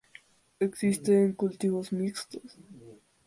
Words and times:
Existen 0.59 1.33
cultivos 1.35 1.91
mixtos. 1.91 2.57